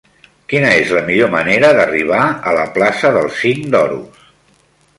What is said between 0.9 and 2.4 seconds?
la millor manera d'arribar